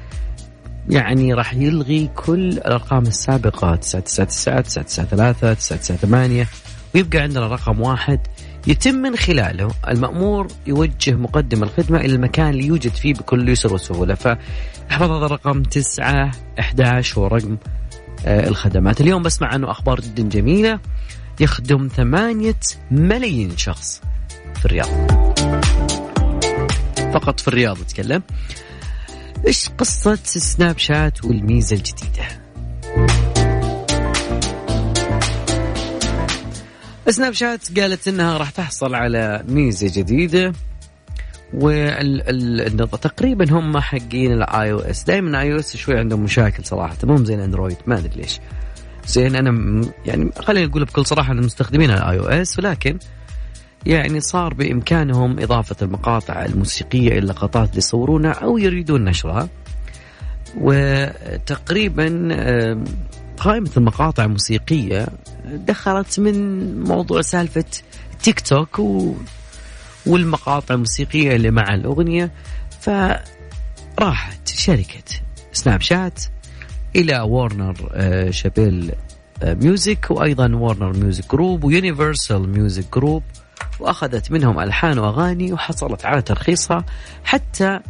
[0.90, 6.46] يعني راح يلغي كل الأرقام السابقة 999 993 998
[6.94, 8.20] ويبقى عندنا رقم واحد.
[8.66, 14.14] يتم من خلاله المأمور يوجه مقدم الخدمة إلى المكان اللي يوجد فيه بكل يسر وسهولة.
[14.14, 17.56] فاحفظ هذا الرقم 9 11 هو رقم
[18.26, 19.00] الخدمات.
[19.00, 20.80] اليوم بسمع عنه أخبار جدا جميلة.
[21.40, 24.02] يخدم ثمانية ملايين شخص
[24.54, 24.88] في الرياض.
[27.14, 28.22] فقط في الرياض أتكلم.
[29.46, 32.42] إيش قصة سناب شات والميزة الجديدة؟
[37.12, 40.52] سناب شات قالت إنها راح تحصل على ميزة جديدة
[43.02, 47.98] تقريبا هم حقين ال iOS دائما iOS شوي عندهم مشاكل صراحة مو زي الاندرويد ما
[47.98, 48.40] أدري ليش.
[49.06, 52.98] زين أنا يعني خليني أقول بكل صراحة ان مستخدمين ال iOS ولكن
[53.86, 59.48] يعني صار بإمكانهم إضافة المقاطع الموسيقية إلى اللقطات اللي يصورونها أو يريدون نشرها.
[60.60, 62.06] وتقريبا
[63.38, 65.06] قائمة المقاطع الموسيقية
[65.56, 66.34] دخلت من
[66.80, 67.64] موضوع سالفة
[68.22, 69.14] تيك توك و...
[70.06, 72.30] والمقاطع الموسيقية اللي مع الأغنية.
[72.80, 75.02] فراحت شركة
[75.52, 76.24] سناب شات
[76.96, 78.92] إلى وورنر آه، Chappell
[79.42, 83.22] آه، Music وأيضا Warner Music Group و Universal Music Group.
[83.80, 86.84] وأخذت منهم ألحان وأغاني وحصلت على ترخيصها
[87.24, 87.80] حتى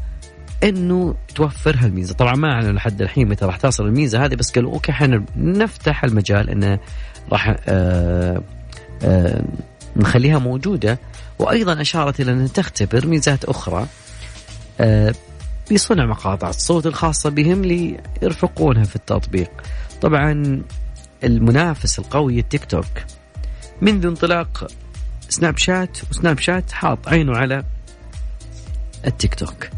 [0.64, 2.14] إنه توفر هالميزة.
[2.14, 6.04] طبعا ما أعلنوا لحد الحين متى راح تصل الميزة هذه بس قالوا okay إحنا نفتح
[6.04, 6.78] المجال إنه
[7.32, 8.42] راح آه
[9.02, 9.44] آه
[9.96, 10.98] نخليها موجودة.
[11.38, 13.86] وأيضا أشارت إلى أنها تختبر ميزات أخرى
[14.80, 15.14] آه
[15.72, 19.50] بصنع مقاطع الصوت الخاصة بهم ليرفقونها في التطبيق.
[20.00, 20.62] طبعا
[21.24, 22.86] المنافس القوي التيك توك
[23.80, 24.70] منذ انطلاق
[25.28, 27.64] سناب شات وسناب شات حاط عينه على
[29.06, 29.68] التيك توك.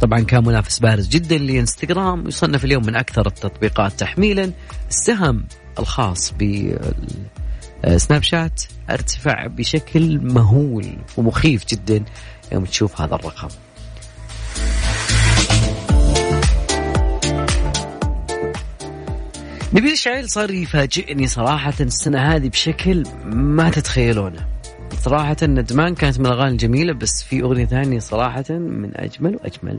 [0.00, 4.50] طبعا كان منافس بارز جدا لإنستغرام يصنف اليوم من أكثر التطبيقات تحميلا.
[4.88, 5.44] السهم
[5.78, 6.70] الخاص ب
[7.96, 12.04] سناب شات أرتفع بشكل مهول ومخيف جدا
[12.52, 13.48] يوم تشوف هذا الرقم.
[19.72, 24.46] نبيل شعيل صار يفاجئني صراحة السنة هذه بشكل ما تتخيلونه.
[25.00, 29.78] صراحة ندمان كانت من الأغاني الجميلة بس في أغنية ثانية صراحة من أجمل وأجمل.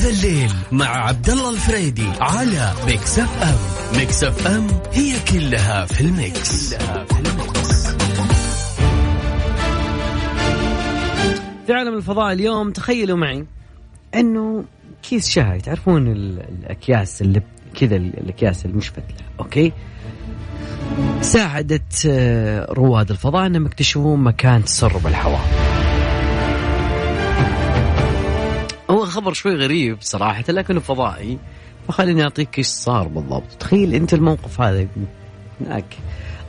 [0.00, 6.00] يا ذا الليل مع عبد الله الفريدي على Mix FM Mix FM هي كلها في
[6.00, 7.86] ال mix, كلها في ال mix.
[11.66, 13.46] في عالم الفضاء اليوم تخيلوا معي
[14.14, 14.64] إنه
[15.02, 17.42] كيس شاي تعرفون ال- الأكياس اللي
[17.80, 19.04] كذا ال- الأكياس المشفتله
[19.40, 19.72] okay؟
[21.20, 25.79] ساعدت آه، رواد الفضاء إنهم يكتشفون مكان تسرب الهواء.
[29.20, 31.38] خبر شوي غريب صراحة لكنه فضائي.
[31.88, 33.52] فخليني أعطيك إيش صار بالضبط.
[33.60, 34.86] تخيل أنت الموقف هذا
[35.60, 35.84] هناك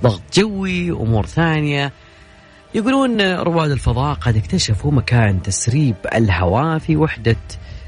[0.04, 1.92] ضغط جوي أمور ثانية.
[2.76, 7.36] يقولون رواد الفضاء قد اكتشفوا مكان تسريب الهواء في وحدة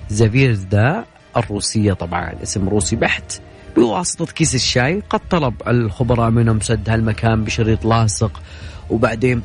[0.09, 1.05] زافيرزدا
[1.37, 1.93] الروسية.
[1.93, 3.41] طبعا اسم روسي بحت.
[3.75, 8.41] بواسطة كيس الشاي قد طلب الخبراء منهم سد هالمكان بشريط لاصق.
[8.89, 9.41] وبعدين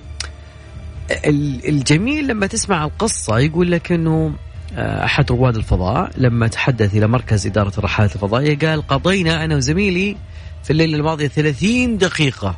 [1.10, 4.32] ال- الجميل لما تسمع القصة يقول لك إنه
[4.76, 10.16] أحد رواد الفضاء لما تحدث إلى مركز إدارة الرحلات الفضائية قال قضينا أنا وزميلي
[10.64, 12.56] في الليلة الماضية 30 دقيقة.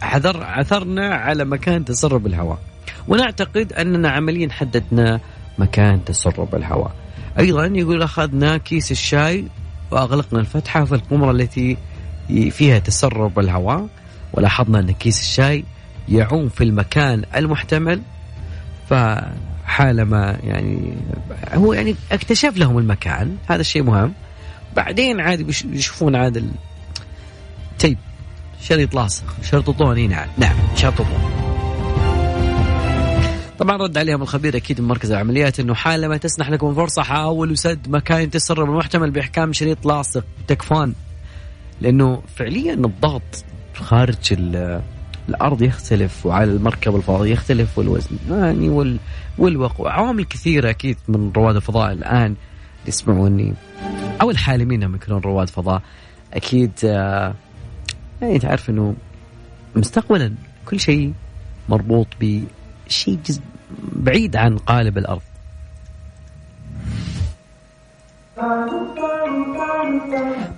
[0.00, 2.58] حذر عثرنا على مكان تسرب الهواء.
[3.08, 5.20] ونعتقد أننا عمليا حددنا
[5.58, 6.94] مكان تسرب الهواء.
[7.38, 9.44] أيضا يقول أخذنا كيس الشاي
[9.90, 11.76] وأغلقنا الفتحة في القمرة التي
[12.50, 13.88] فيها تسرب الهواء
[14.32, 15.64] ولاحظنا أن كيس الشاي
[16.08, 18.02] يعوم في المكان المحتمل.
[19.70, 20.92] فحالما يعني
[21.54, 23.36] هو يعني اكتشف لهم المكان.
[23.48, 24.12] هذا الشيء مهم.
[24.76, 26.50] بعدين عادي بيش- بيشوفون عاد ال-
[27.78, 27.98] تيب
[28.62, 31.30] شريط لاصق شرططون اي نعم نعم شرططون
[33.58, 37.88] طبعا رد عليهم الخبير أكيد من مركز العمليات إنه حالما تسنح لكم فرصة حاولوا سد
[37.88, 40.24] مكان تسرب المحتمل بإحكام شريط لاصق.
[40.48, 40.94] تكفون.
[41.80, 44.80] لأنه فعليا الضغط خارج ال-
[45.28, 48.16] الأرض يختلف وعلى المركب الفضائي يختلف والوزن.
[48.30, 48.96] يعني وال
[49.40, 49.92] والوقوع.
[49.92, 52.36] عوامل كثيرة أكيد من رواد الفضاء الآن
[52.86, 53.54] يسمعوني.
[54.22, 55.82] أو الحالمين انهم يكونون رواد فضاء.
[56.32, 57.34] أكيد آه،
[58.22, 58.94] يعني تعرف إنه
[59.76, 60.34] مستقبلا
[60.66, 61.12] كل شيء
[61.68, 63.18] مربوط بشيء
[63.92, 65.22] بعيد عن قالب الأرض.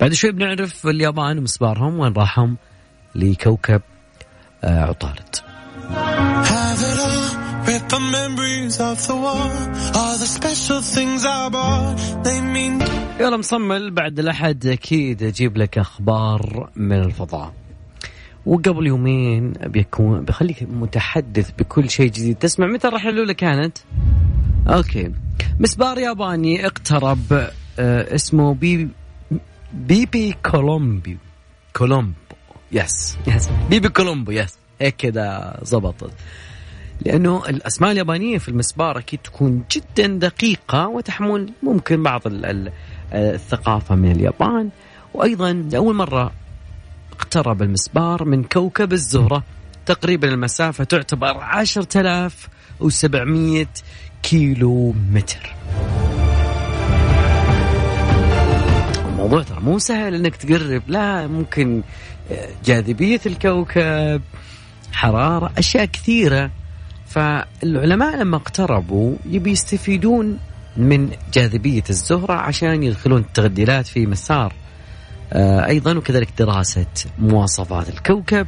[0.01, 2.57] بعد شوي بنعرف اليابان ومسبارهم وين راحهم
[3.15, 3.83] لكوكب
[4.65, 5.37] آه، عطارد.
[8.81, 9.15] Rip the
[10.01, 12.83] of the special things I bought, they mean
[13.21, 17.53] يلا مصمل بعد الأحد أكيد أجيب لك أخبار من الفضاء.
[18.47, 22.37] وقبل يومين بيكون بخليك متحدث بكل شيء جديد.
[22.37, 23.79] تسمع متى الرحلة كانت؟
[24.69, 25.13] أوكي.
[25.61, 27.33] مسبار ياباني اقترب
[27.79, 28.89] آه اسمه بي
[29.73, 31.19] بيبي كولومبي
[31.77, 32.15] كولومبو.
[32.73, 36.13] yes yes بيبي كولومبو yes هيك كذا زبطت.
[37.07, 42.73] لأنه الأسماء اليابانية في المسبار أكيد تكون جدا دقيقة وتحمل ممكن بعض ال- ال-
[43.13, 44.69] الثقافة من اليابان.
[45.15, 46.33] وأيضا لأول مرة
[47.13, 49.43] اقترب المسبار من كوكب الزهرة.
[49.87, 53.67] تقريبا المسافة تعتبر 10700
[54.23, 55.55] كيلو متر
[59.09, 60.83] الموضوع ترى مو سهل إنك تقرب.
[60.89, 61.83] لا ممكن
[62.65, 64.23] جاذبية الكوكب
[64.93, 66.51] حرارة أشياء كثيرة.
[67.13, 70.39] فالعلماء لما اقتربوا يبي يستفيدون
[70.77, 74.53] من جاذبية الزهرة عشان يدخلون التغديلات في مسار
[75.33, 76.87] آه، أيضا وكذلك دراسة
[77.19, 78.47] مواصفات الكوكب.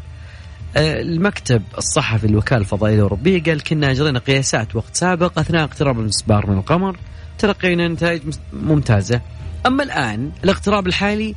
[0.77, 6.51] آه، المكتب الصحفي للوكاله الفضائية الأوروبية قال كنا أجرينا قياسات وقت سابق أثناء اقتراب المسبار
[6.51, 6.97] من القمر
[7.39, 8.23] تلقينا نتائج
[8.53, 9.21] ممتازة.
[9.67, 11.35] أما الآن الاقتراب الحالي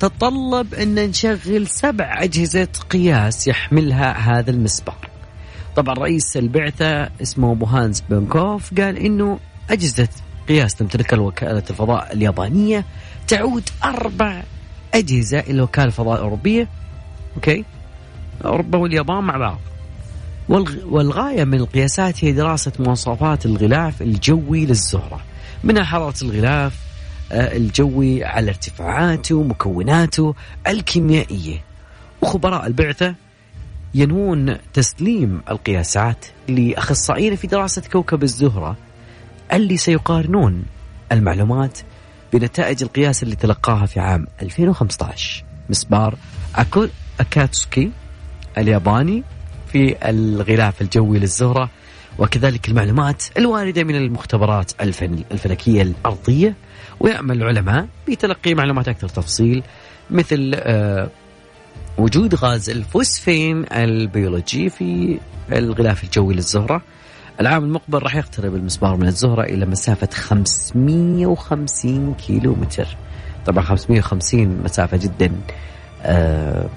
[0.00, 5.17] تطلب أن نشغل سبع أجهزة قياس يحملها هذا المسبار.
[5.78, 9.38] طبعا رئيس البعثة اسمه بوهانز بنكوف قال إنه
[9.70, 10.08] أجهزة
[10.48, 12.84] قياس تمتلكها وكاله الفضاء اليابانية
[13.28, 14.42] تعود أربع
[14.94, 16.68] أجهزة إلى وكالة الفضاء الاوروبيه
[17.36, 17.64] أوكي؟
[18.44, 19.58] أوروبا واليابان مع بعض.
[20.48, 25.20] والغ- والغاية من القياسات هي دراسة مواصفات الغلاف الجوي للزهرة.
[25.64, 26.78] منها حرارة الغلاف
[27.32, 30.34] آه، الجوي على ارتفاعاته ومكوناته
[30.66, 31.62] الكيميائية.
[32.22, 33.14] وخبراء البعثة
[33.94, 38.76] ينوون تسليم القياسات لأخصائيين في دراسة كوكب الزهرة
[39.52, 40.64] اللي سيقارنون
[41.12, 41.78] المعلومات
[42.32, 46.14] بنتائج القياس اللي تلقاها في عام 2015 مسبار
[46.56, 46.86] أكو
[47.20, 47.90] أكاتسكي
[48.58, 49.22] الياباني
[49.72, 51.70] في الغلاف الجوي للزهرة
[52.18, 54.72] وكذلك المعلومات الواردة من المختبرات
[55.32, 56.54] الفلكية الأرضية
[57.00, 59.62] ويأمل العلماء بتلقي معلومات أكثر تفصيل
[60.10, 61.08] مثل آه،
[61.98, 65.18] وجود غاز الفوسفين البيولوجي في
[65.52, 66.82] الغلاف الجوي للزهرة.
[67.40, 72.96] العام المقبل راح يقترب المسبار من الزهرة إلى مسافة 550 كيلو متر
[73.46, 75.32] طبعا 550 مسافة جدا
[76.02, 76.68] آه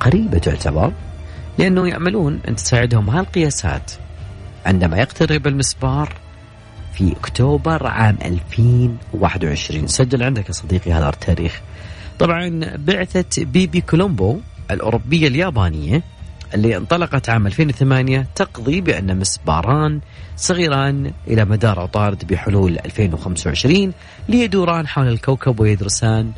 [0.00, 0.92] قريبة تعتبر
[1.58, 3.92] لأنه يأملون أن تساعدهم هالقياسات.
[4.66, 6.12] عندما يقترب المسبار
[6.94, 11.60] في أكتوبر عام 2021 سجل عندك يا صديقي هذا التاريخ.
[12.18, 14.38] طبعا بعثة بيبي كولومبو
[14.70, 16.02] الأوروبية اليابانية
[16.54, 20.00] اللي انطلقت عام 2008 تقضي بأن مسباران
[20.36, 23.92] صغيران إلى مدار عطارد بحلول 2025
[24.28, 26.32] ليدوران حول الكوكب ويدرسان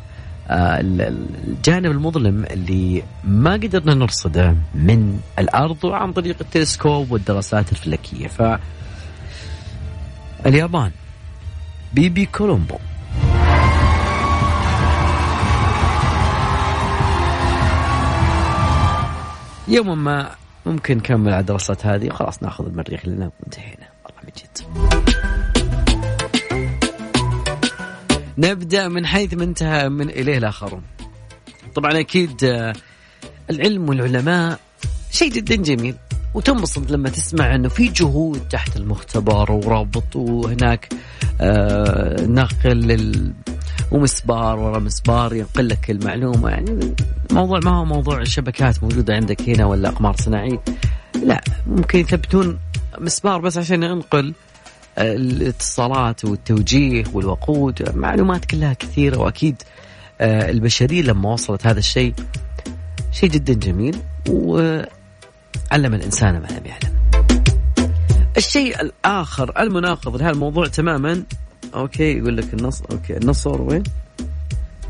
[0.49, 8.27] آه، الجانب المظلم اللي ما قدرنا نرصده من الأرض عن طريق التلسكوب والدراسات الفلكية.
[8.27, 8.59] ف
[10.45, 10.91] اليابان
[11.93, 12.77] بيبي كولومبو.
[19.67, 20.31] يوما ما
[20.65, 23.87] ممكن نكمل على الدراسات هذه وخلاص ناخذ المريخ لنا وانتهينا.
[24.05, 24.57] والله من جد.
[28.37, 30.81] نبدأ من حيث ما انتهى من إليه الآخرون.
[31.75, 32.73] طبعا أكيد آه،
[33.49, 34.59] العلم والعلماء
[35.11, 35.95] شيء جدا جميل.
[36.33, 40.89] وتنبسط لما تسمع إنه في جهود تحت المختبر ورابط وهناك
[41.41, 43.33] آه نقل
[43.91, 46.49] ومسبار ورا مسبار ينقل لك المعلومة.
[46.49, 46.95] يعني
[47.29, 50.61] الموضوع ما هو موضوع شبكات موجودة عندك هنا ولا أقمار صناعية؟
[51.23, 52.59] لا ممكن يثبتون
[52.99, 54.33] مسبار بس عشان ينقل
[54.97, 57.95] الاتصالات والتوجيه والوقود.
[57.95, 59.63] معلومات كلها كثيرة وأكيد
[60.21, 62.13] آه، البشرية لما وصلت هذا الشيء
[63.11, 63.97] شيء جدا جميل
[64.29, 64.83] وعلم
[65.71, 66.97] الإنسان ما لم يعلم.
[68.37, 71.23] الشيء الآخر المناقض لهذا الموضوع تماما.
[71.75, 73.83] okay يقول لك النصر okay النصر وين؟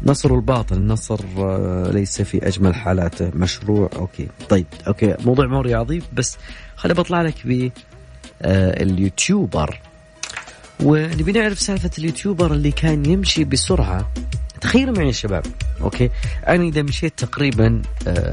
[0.04, 3.90] نصر الباطل النصر آه، ليس في أجمل حالاته مشروع.
[3.96, 6.38] okay طيب okay موضوع مو رياضي بس
[6.76, 7.70] خلي بطلع لك ب
[8.42, 9.80] آه، ال YouTuber.
[10.84, 14.12] ونبي نعرف سالفة ال YouTuber اللي كان يمشي بسرعة.
[14.62, 15.46] تخيلوا معي يا شباب
[15.82, 16.10] okay
[16.48, 17.82] أنا إذا مشيت تقريبا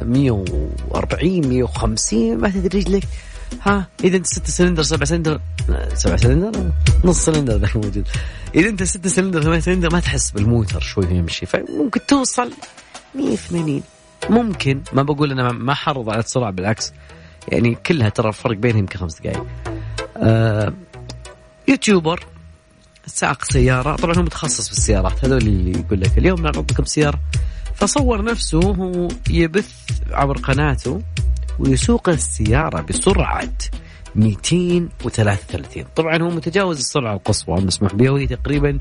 [0.02, 3.04] 140 آه، 150 ما تدري رجلك
[3.62, 5.40] ها إذا أنت ستة سلندر سبع سلندر
[5.94, 6.72] سبع سلندر
[7.04, 8.08] نص سلندر ذا موجود.
[8.54, 11.46] إذا أنت ستة سلندر ثمانية سلندر ما تحس بالموتر شوي يمشي.
[11.46, 12.50] فممكن توصل
[13.14, 13.82] 180
[14.30, 16.92] ممكن ما بقول أنا ما حرض على السرعة بالعكس.
[17.48, 19.46] يعني كلها ترى الفرق بينهم يمكن خمس دقائق
[20.16, 20.72] آه
[21.68, 22.26] YouTuber
[23.06, 23.96] سائق سيارة.
[23.96, 27.20] طبعا هو متخصص بالسيارات هذول اللي يقول لك اليوم نعرض لكم سيارة.
[27.74, 29.72] فصور نفسه هو يبث
[30.10, 31.02] عبر قناته.
[31.58, 33.52] ويسوق السيارة بسرعة.
[34.16, 38.78] 233 طبعا هو متجاوز السرعة القصوى المسموح بها وهي تقريبا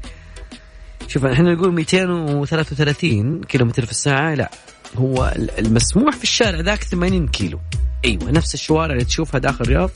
[1.08, 4.34] شوف إحنا نقول 233 كيلو متر في الساعة.
[4.34, 4.52] لا
[4.98, 7.60] هو المسموح في الشارع ذاك 80 كيلو.
[8.06, 9.90] أيوه نفس الشوارع اللي تشوفها داخل الرياض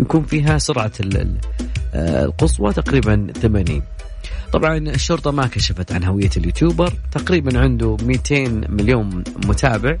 [0.00, 0.92] يكون فيها سرعة
[1.94, 3.82] آه، القصوى تقريبا 80
[4.52, 9.98] طبعا الشرطة ما كشفت عن هوية اليوتيوبر تقريبا عنده 200 مليون متابع.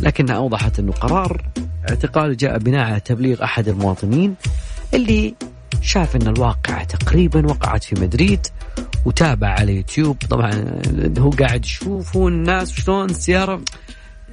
[0.00, 1.42] لكنها أوضحت أنه قرار
[1.90, 4.34] اعتقاله جاء بناء على تبليغ أحد المواطنين
[4.94, 5.34] اللي
[5.80, 8.46] شاف أن الواقعة تقريبا وقعت في مدريد
[9.04, 10.16] وتابع على يوتيوب.
[10.30, 10.80] طبعا
[11.18, 13.60] هو قاعد يشوفون الناس شلون السيارة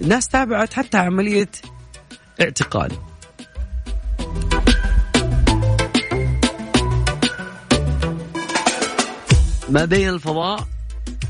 [0.01, 1.49] الناس تابعت حتى عملية
[2.41, 2.91] اعتقال.
[9.69, 10.67] ما بين الفضاء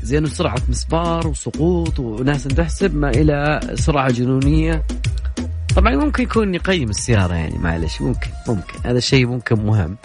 [0.02, 4.82] زين سرعة مسبار وسقوط وناس تحسب ما إلى سرعة جنونية.
[5.76, 8.78] طبعا ممكن يكون يقيم السيارة يعني معلش ممكن ممكن.
[8.84, 9.96] هذا الشيء ممكن مهم.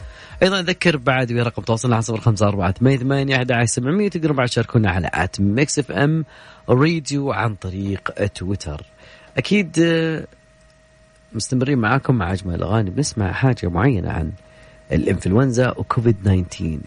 [0.43, 4.35] أيضا اذكر بعد برقم تواصلنا على صفر خمسة أربعة ثمانية ثمانية أحد عشر سبعمية تقدروا
[4.35, 6.25] بعد تشاركونا على at Mix FM
[6.69, 8.81] Radio عن طريق تويتر.
[9.37, 10.27] أكيد آه،
[11.33, 12.89] مستمرين معاكم مع أجمل الأغاني.
[12.89, 14.31] بنسمع حاجة معينة عن
[14.91, 16.15] الإنفلونزا وكوفيد
[16.50, 16.79] 19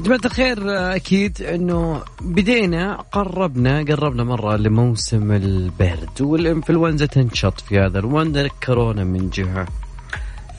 [0.00, 0.58] يا جماعة الخير
[0.96, 9.30] أكيد أنه بدينا قربنا قربنا مرة لموسم البرد والإنفلونزا تنشط في هذا وعندنا كورونا من
[9.30, 9.66] جهة.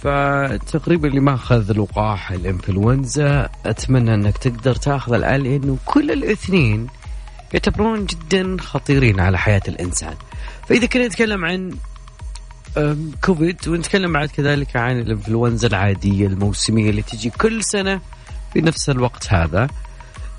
[0.01, 6.87] فتقريبا اللي ما أخذ لقاح الإنفلونزا أتمنى أنك تقدر تأخذ الآن لأنه كل الاثنين
[7.53, 10.15] يعتبرون جدا خطيرين على حياة الإنسان.
[10.67, 11.71] فإذا كنا نتكلم عن
[13.23, 18.01] كوفيد ونتكلم بعد كذلك عن الإنفلونزا العادية الموسمية اللي تجي كل سنة
[18.53, 19.67] في نفس الوقت هذا.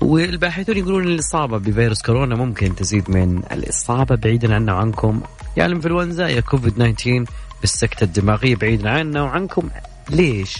[0.01, 5.21] والباحثون يقولون الإصابة بفيروس كورونا ممكن تزيد من الإصابة بعيدا عنا وعنكم.
[5.57, 7.25] يا الانفلونزا يا كوفيد 19
[7.61, 9.69] بالسكتة الدماغية بعيدا عنا وعنكم.
[10.09, 10.57] ليش؟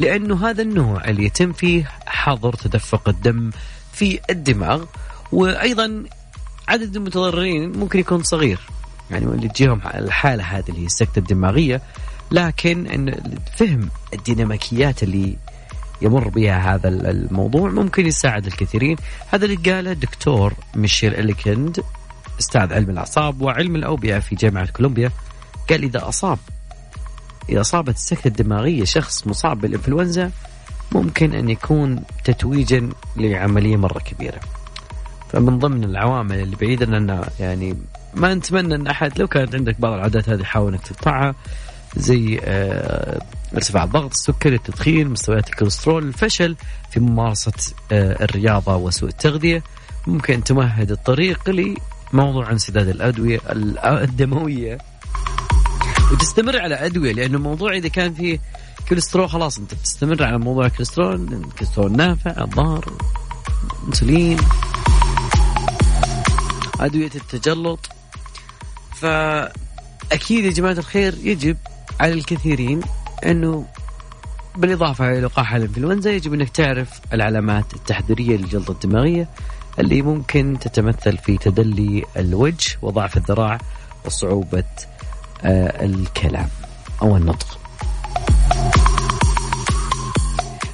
[0.00, 3.50] لأنه هذا النوع اللي يتم فيه حظر تدفق الدم
[3.92, 4.84] في الدماغ
[5.32, 6.04] وأيضا
[6.68, 8.60] عدد المتضررين ممكن يكون صغير.
[9.10, 11.82] يعني اللي تجيهم الحالة هذه اللي هي السكتة الدماغية
[12.30, 13.14] لكن
[13.56, 15.36] فهم الديناميكيات اللي
[16.02, 17.70] يمر بها هذا الموضوع.
[17.70, 18.96] ممكن يساعد الكثيرين.
[19.28, 21.80] هذا اللي قاله الدكتور ميشيل إليكند
[22.40, 25.10] أستاذ علم الأعصاب وعلم الأوبئة في جامعة كولومبيا.
[25.70, 26.38] قال إذا اصاب
[27.48, 30.30] إذا أصابت السكته الدماغيه شخص مصاب بالإنفلونزا
[30.92, 34.40] ممكن أن يكون تتويجا لعملية مرة كبيرة.
[35.32, 37.76] فمن ضمن العوامل اللي بعيدا عنا يعني
[38.14, 41.34] ما نتمنى أن أحد لو كانت عندك بعض العادات هذه حاول إنك تقطعها
[41.96, 43.20] زي آه،
[43.54, 46.56] ارتفاع الضغط، السكري، التدخين، مستويات الكوليسترول، الفشل
[46.90, 47.52] في ممارسة
[47.92, 49.62] آه، الرياضة وسوء التغذية.
[50.06, 51.50] ممكن تمهد الطريق
[52.12, 53.40] لموضوع انسداد الأدوية
[53.84, 54.78] الدموية.
[56.12, 58.40] وتستمر على أدوية لأنه الموضوع إذا كان فيه
[58.88, 62.92] كوليسترول خلاص أنت بتستمر على موضوع الكوليسترول الكوليسترول نافع الضار
[63.88, 64.38] إنسولين
[66.80, 67.88] أدوية التجلط.
[68.94, 71.56] فأكيد يا جماعة الخير يجب
[72.00, 72.80] على الكثيرين
[73.26, 73.66] إنه
[74.56, 79.28] بالإضافة إلى لقاح الإنفلونزا يجب إنك تعرف العلامات التحذيرية للجلطة الدماغية
[79.78, 83.58] اللي ممكن تتمثل في تدلي الوجه وضعف الذراع
[84.04, 84.64] وصعوبة
[85.44, 86.48] آه، الكلام
[87.02, 87.58] أو النطق.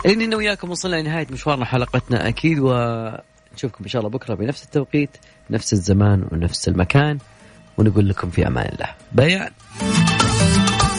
[0.05, 5.11] لاننا وياكم وصلنا لنهايه مشوارنا حلقتنا أكيد ونشوفكم إن شاء الله بكرة بنفس التوقيت
[5.51, 7.18] نفس الزمان ونفس المكان
[7.78, 8.88] ونقول لكم في أمان الله.
[9.12, 9.51] بيان